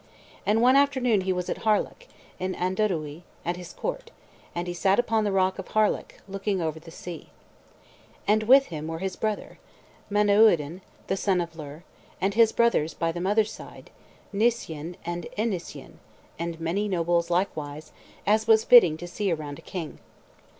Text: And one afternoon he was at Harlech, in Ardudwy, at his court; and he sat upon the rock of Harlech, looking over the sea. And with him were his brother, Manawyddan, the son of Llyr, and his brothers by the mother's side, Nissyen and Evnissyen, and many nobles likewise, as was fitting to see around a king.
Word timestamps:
And 0.47 0.63
one 0.63 0.75
afternoon 0.75 1.21
he 1.21 1.31
was 1.31 1.47
at 1.47 1.59
Harlech, 1.59 2.07
in 2.39 2.55
Ardudwy, 2.55 3.21
at 3.45 3.55
his 3.55 3.71
court; 3.71 4.09
and 4.55 4.65
he 4.65 4.73
sat 4.73 4.97
upon 4.97 5.25
the 5.25 5.31
rock 5.31 5.59
of 5.59 5.67
Harlech, 5.67 6.19
looking 6.27 6.59
over 6.59 6.79
the 6.79 6.89
sea. 6.89 7.29
And 8.27 8.41
with 8.41 8.65
him 8.73 8.87
were 8.87 8.97
his 8.97 9.15
brother, 9.15 9.59
Manawyddan, 10.09 10.81
the 11.05 11.15
son 11.17 11.39
of 11.39 11.51
Llyr, 11.53 11.83
and 12.19 12.33
his 12.33 12.51
brothers 12.51 12.95
by 12.95 13.11
the 13.11 13.21
mother's 13.21 13.51
side, 13.53 13.91
Nissyen 14.33 14.95
and 15.05 15.27
Evnissyen, 15.37 15.99
and 16.39 16.59
many 16.59 16.87
nobles 16.87 17.29
likewise, 17.29 17.91
as 18.25 18.47
was 18.47 18.63
fitting 18.63 18.97
to 18.97 19.07
see 19.07 19.31
around 19.31 19.59
a 19.59 19.61
king. 19.61 19.99